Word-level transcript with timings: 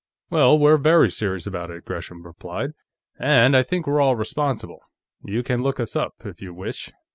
"Well, 0.31 0.57
we're 0.57 0.77
very 0.77 1.11
serious 1.11 1.45
about 1.45 1.69
it," 1.69 1.85
Gresham 1.85 2.25
replied, 2.25 2.71
"and 3.19 3.55
I 3.55 3.61
think 3.61 3.85
we're 3.85 4.01
all 4.01 4.15
responsible. 4.15 4.79
You 5.23 5.43
can 5.43 5.61
look 5.61 5.79
us 5.79 5.95
up, 5.95 6.25
if 6.25 6.41
you 6.41 6.55
wish. 6.55 6.91